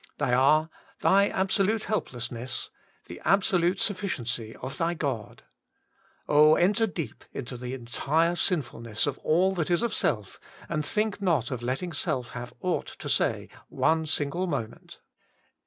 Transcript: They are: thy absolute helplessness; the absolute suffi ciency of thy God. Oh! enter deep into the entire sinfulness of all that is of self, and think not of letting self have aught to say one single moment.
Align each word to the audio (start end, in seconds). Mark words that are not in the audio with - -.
They 0.17 0.33
are: 0.33 0.71
thy 1.01 1.27
absolute 1.27 1.83
helplessness; 1.83 2.71
the 3.05 3.21
absolute 3.23 3.77
suffi 3.77 4.09
ciency 4.09 4.55
of 4.55 4.79
thy 4.79 4.95
God. 4.95 5.43
Oh! 6.27 6.55
enter 6.55 6.87
deep 6.87 7.23
into 7.33 7.55
the 7.55 7.75
entire 7.75 8.35
sinfulness 8.35 9.05
of 9.05 9.19
all 9.19 9.53
that 9.53 9.69
is 9.69 9.83
of 9.83 9.93
self, 9.93 10.39
and 10.67 10.83
think 10.83 11.21
not 11.21 11.51
of 11.51 11.61
letting 11.61 11.93
self 11.93 12.31
have 12.31 12.51
aught 12.61 12.87
to 12.97 13.07
say 13.09 13.47
one 13.69 14.07
single 14.07 14.47
moment. 14.47 15.01